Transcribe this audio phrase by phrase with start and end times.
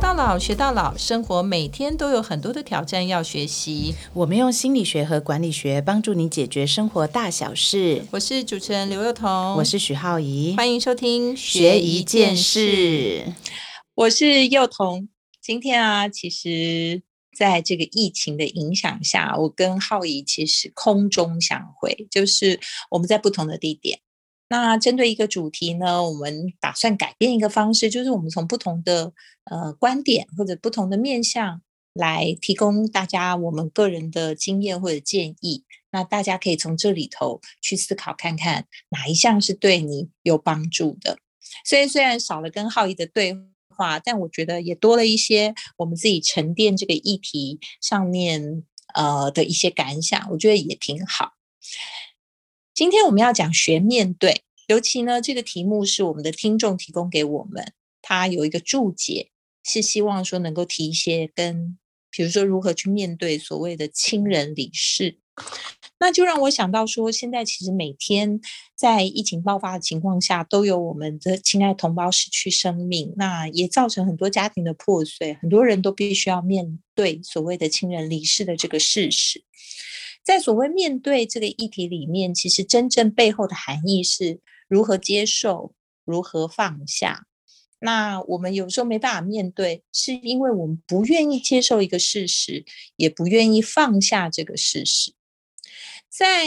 [0.00, 3.94] 到老学到老，生活每天都有很多的挑战要学习。
[4.14, 8.06] 我们用心理学和管理学帮助你解决生活大小事。
[8.10, 13.34] 我是主持人刘幼彤，我是许浩怡，欢迎收听学一件事。
[13.94, 15.06] 我是幼彤。
[15.42, 17.02] 今天啊，其实
[17.36, 22.58] 在这个疫情的影响下，我跟浩怡其实空中相会，就是
[22.90, 24.00] 我们在不同的地点。
[24.50, 29.12] 那针对一个主题呢，我们打算改变一个方式，就是我们从不同的
[29.44, 31.62] 呃观点或者不同的面向
[31.94, 35.64] 来提供大家我们个人的经验或者建议。
[35.92, 41.18] 那大家可以从这里头去思考看看哪一项是对你有帮助的。
[41.64, 43.36] 所以虽然少了跟浩怡的对
[43.76, 48.64] 话，但我觉得也多了一些我们自己沉淀这个议题上面
[48.94, 51.34] 呃的一些感想，我觉得也挺好。
[52.80, 59.28] 今天我们要讲学面对，尤其呢，这个题目是我们的听众提供给我们，他有一个注解，
[59.62, 61.76] 是希望说能够提一些跟，
[62.10, 65.18] 比如说如何去面对所谓的亲人离世，
[65.98, 68.40] 那就让我想到说，现在其实每天
[68.74, 79.44] 在疫情爆发的情况下，都有我们的亲爱同胞失去生命，那也造成很多家庭的破碎，很多人都必须要面对所谓的亲人离世的这个事实。
[80.30, 87.26] 在所谓面对这个议题里面，其实真正背后的含义是如何接受、如何放下。
[87.80, 92.64] 那我们有时候没办法面对，是因为我们不愿意接受一个事实，
[92.94, 95.14] 也不愿意放下这个事实。
[96.08, 96.46] 在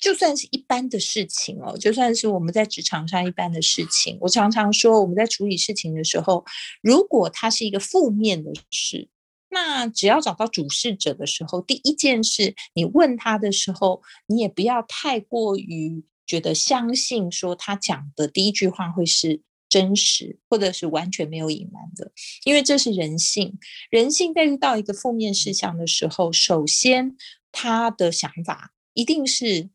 [0.00, 6.44] 就算是一般的事情哦，就算是我们在职场上一般的事情，我常常说，我们在处理事情的时候，
[6.80, 9.08] 如果它是一个负面的事。
[9.52, 22.12] 那只要找到主事者的时候，第一件事，你问他的时候，你也不要太过于觉得相信说他讲的第一句话会是真实，或者是完全没有隐瞒的，
[22.44, 23.58] 因为这是人性。
[23.90, 27.16] 人性在遇到一个负面事项的时候，首先
[27.50, 29.68] 他的想法一定是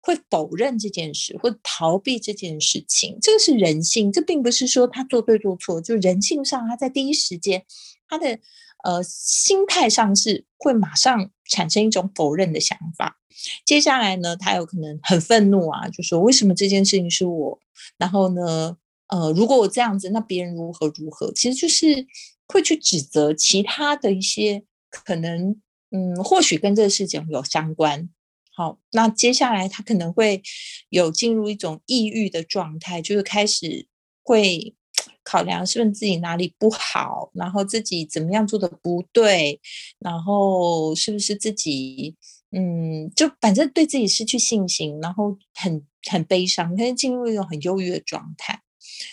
[0.00, 3.16] 会否认这件事，会逃避这件事情。
[3.22, 7.64] 这个是人性，这并不是说他做对做错，就人性上他在第一时间
[8.08, 8.40] 他的。
[8.82, 13.18] 呃，心态上是会马上产生一种否认的想法。
[13.64, 17.58] 接下来呢，他有可能很愤怒啊，就说为什么这件事情是我？
[17.96, 18.76] 然后呢，
[19.08, 21.32] 呃，如果我这样子，那别人如何如何？
[21.32, 22.06] 其实就是
[22.46, 28.08] 会去指责其他的一些可能，嗯，或许跟这个事情有相关。
[28.54, 30.42] 好，那接下来他可能会
[30.88, 33.86] 有进入一种抑郁的状态，就是开始
[34.22, 34.74] 会。
[35.22, 39.60] 考量是不是自己哪里不好，然后自己怎么样做的不对，
[39.98, 42.16] 然后是不是自己
[42.52, 48.62] 嗯，就反正对自己失去信心，然后很很悲伤，他就进入一种很忧郁的状态。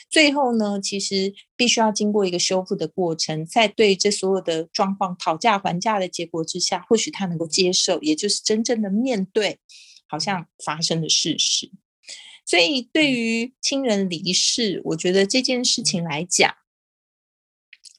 [0.10, 9.60] 最后呢，其实必须要经过一个修复的过程，在对这所有的状况讨价还价的结果之下，或许他能够接受，也就是真正的面对
[10.08, 11.72] 好像发生的事实。
[12.48, 16.56] 所以，对于亲人离世，我觉得这件事情来讲，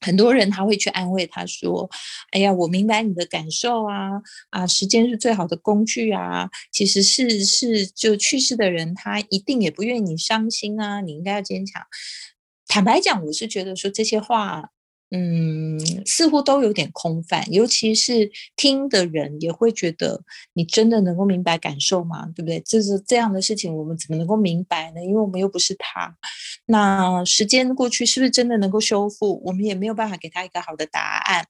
[0.00, 1.90] 很多人他会去安慰他说
[2.32, 6.48] ：“哎呀，我明白你的感受啊，啊，时间是最好的工具啊。
[6.72, 11.86] 其实是是，就去世的人他一定也不愿意你伤心啊，你应该要坚强。”
[12.66, 14.70] 坦白讲，我是觉得说这些话。
[15.10, 22.26] 嗯，似乎都有点空泛，尤其是听的人也会觉得你真的能够明白感受吗？
[22.34, 22.60] 对不对？
[22.60, 25.02] 就是这样的事情，我们怎么能够明白呢？
[25.02, 26.14] 因为我们又不是他。
[26.66, 29.40] 那时间过去，是不是真的能够修复？
[29.46, 31.46] 我们也没有办法给他一个好的答案。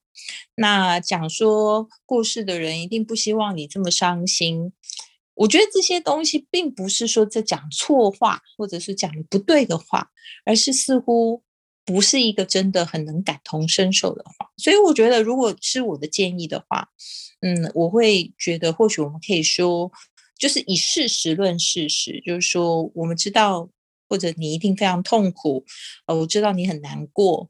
[0.55, 4.71] 那讲说故事的人一定不希望你这么伤心。
[5.33, 10.07] 我觉得这些东西并不是说在讲错话，或者是讲的不对的话，
[10.45, 11.43] 而是似乎。
[11.89, 16.87] 不是一个真的很能感同身受的话，所以我觉得，如果是我的建议的话，
[17.41, 19.91] 嗯，我会觉得或许我们可以说，
[20.37, 23.67] 就是以事实论事实，就是说，我们知道，
[24.07, 25.65] 或者你一定非常痛苦，
[26.05, 27.49] 呃，我知道你很难过，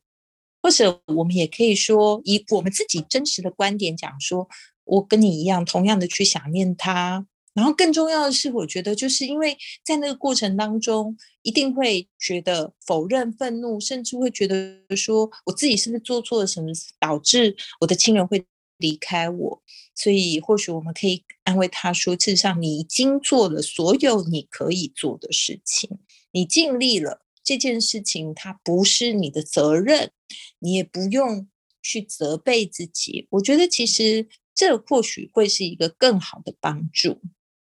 [0.64, 4.48] 或者我们也可以说，以我们自己真实的观点讲，说
[4.86, 7.28] 我跟你一样，同样的去想念他。
[7.54, 18.46] 然后更重要的是，我觉得就是因为在那个过程当中，一定会觉得否认、愤怒，甚至会觉得说，我自己是不是做错了什么，导致我的亲人会
[18.78, 19.62] 离开我？
[19.96, 26.00] 所以或许我们可以安慰他说，事实上你已经做了所有你可以做的事情，
[26.32, 27.26] 你尽力了。
[27.42, 30.12] 这件事情它不是你的责任，
[30.60, 31.50] 你也不用
[31.82, 33.28] 去责备自己。
[33.32, 37.20] 我觉得其实这或许会是一个更好的帮助。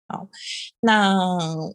[0.07, 0.27] 好，
[0.81, 1.15] 那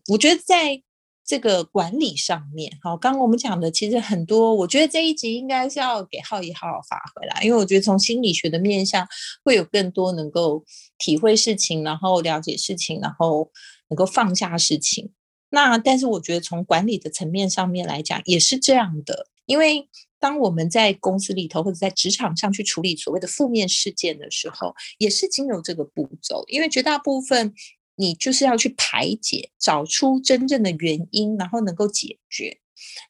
[0.06, 0.82] 我觉得在
[1.24, 9.06] 这个管理上面，好，刚刚我们讲的其实很多，我觉得这一集应该是要给浩怡好好发挥啦，因为我觉得从心理学的面向
[9.44, 10.64] 会有更多能够
[10.98, 13.50] 体会事情，然后了解事情，然后
[13.90, 15.12] 能够放下事情。
[15.50, 19.88] 那但是我觉得从管理的层面上面来讲，也是这样的，因为
[20.18, 27.54] 当我们在公司里头或者在职场上去处理所谓的负面事件的时候，也是经由这个步骤，因为绝大部分。
[28.00, 32.58] 你就是要去排解，找出真正的原因，然后能够解决。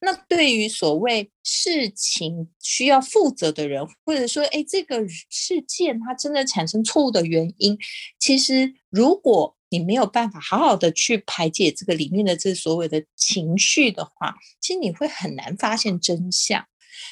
[0.01, 7.79] 那对于所谓事情需要负责的人，或者说，哎，这个事件它真的产生错误的原因，
[8.19, 16.67] 其实如果你没有办法好好的去排解这个里面的这所谓的情绪的话，其实你会很难发现真相。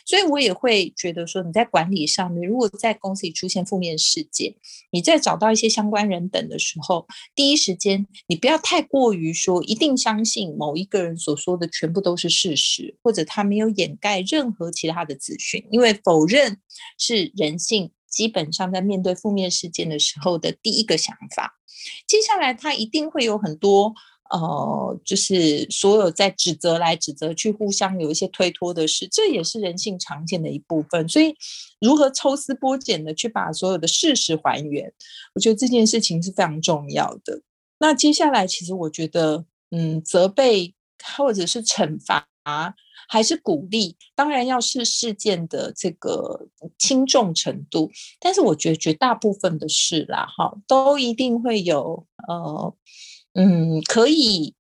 [0.05, 4.55] 所以我也会觉得说，你在管理上面，如果在公司里出现负面事件，
[4.91, 16.61] 你在找到一些相关人等的时候，第一时间你不要太过于说一定相信某一个人所说的全部都是事实，或者他没有掩盖任何其他的资讯，因为否认
[16.99, 21.55] 是人性基本上在面对负面事件的时候的第一个想法。
[22.07, 23.95] 接下来他一定会有很多。
[24.31, 31.09] 呃，就是所有在指责来指责去，互相有一些推脱的事，这也是人性常见的一部分。
[31.09, 31.35] 所以，
[31.81, 34.93] 如何抽丝剥茧的去把所有的事实还原，
[35.35, 37.41] 我觉得这件事情是非常重要的。
[37.79, 40.75] 那接下来，其实我觉得，嗯，责备
[41.17, 42.27] 或者是惩罚，
[43.09, 47.91] 还是鼓励，当然要是事件的这个轻重程度。
[48.21, 52.75] 但是，我觉得绝大部分的事啦，哈，都一定会有呃。
[53.41, 54.53] 嗯，可以，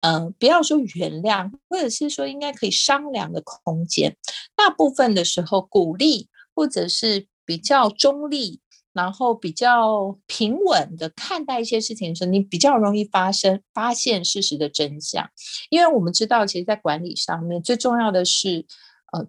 [0.00, 4.16] 嗯，不要说原谅，或者是说应该可以商量的空间。
[4.56, 8.62] 大部分的时候，鼓励或者是比较中立，
[8.94, 15.28] 然后比较平稳的看待一些事情的时候，你比较容易发生发现事实的真相。
[15.68, 18.64] 因为我们知道，其实，在管理上面最重要的是，
[19.12, 19.26] 呃，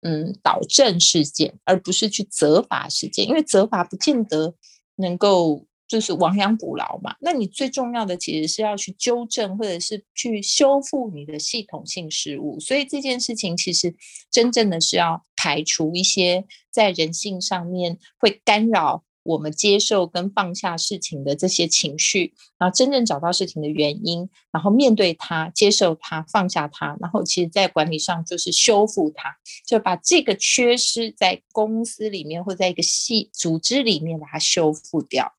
[0.00, 4.56] 嗯，导正事件，而不是去责罚事件，因为责罚不见得
[4.96, 5.64] 能够。
[5.88, 12.58] 就是亡羊补牢嘛，那你最重要的其实是要去纠正，或者是去修复你的系统性失误。
[12.60, 13.94] 所以这件事情其实
[14.30, 29.36] 真正的是要排除一些在人性上面会干扰我们接受跟放下事情的这些情绪，然后真正找到事情的原因，然后面对它，接受它，放下它，然后其实在管理上就是修复它，
[29.66, 35.32] 就把这个缺失在公司里面或在一个系组织里面把它修复掉。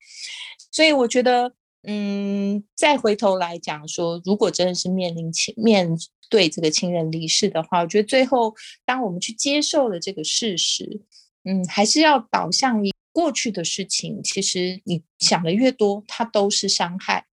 [0.70, 1.52] 所以我觉得，
[1.84, 5.96] 嗯，再回头来讲说，如果真的是面临亲面
[6.28, 8.54] 对这个亲人离世的话，我觉得最后
[8.84, 11.00] 当我们去接受了这个事实，
[11.44, 14.22] 嗯，还是要导向于过去的事情。
[14.22, 17.26] 其实你想的越多，它都是伤害。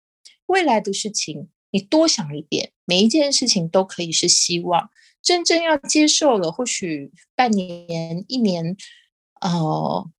[0.46, 4.88] 未来的事情，你多想一点，每一件事情都可以是希望。
[5.20, 8.74] 真正要接受了，或许半年、一年，
[9.42, 10.10] 哦。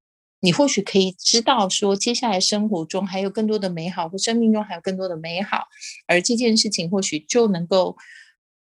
[0.42, 5.66] 你或许可以知道，说接下来生活中还有更多的美好，或生命中还有更多的美好，
[6.06, 7.98] 而这件事情或许就能够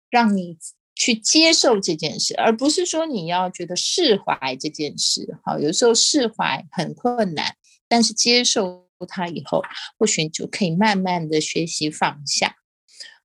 [0.09, 0.57] 让你
[0.99, 5.39] 去接受这件事，而不是说你要觉得释怀这件事。
[5.43, 7.55] 好，有时候释怀很困难，
[7.87, 9.63] 但是接受它以后，
[9.97, 12.57] 或许就可以慢慢的学习放下。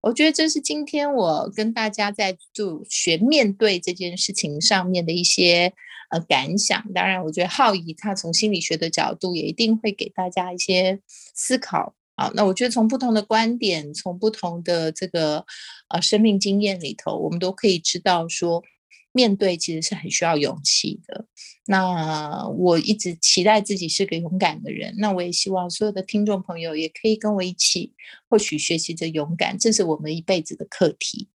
[0.01, 5.75] 我觉得这是今天我跟大家在就学面对这件事情上面的一些。
[6.11, 11.01] 呃，感想当然，我觉得浩怡他从心理学的角度也一定会给大家一些
[11.35, 12.33] 思考好。
[12.35, 15.45] 那我觉得从不同的观点，从不同的这个
[15.89, 18.63] 呃生命经验里头，我们都可以知道说，
[19.13, 21.27] 面对其实是很需要勇气的。
[21.67, 27.95] 那我一直期待自己是个勇敢的人，那我也希望所有的听众朋友也可以跟我一起，
[28.29, 31.29] 或许学习着勇敢，这是我们一辈子的课题。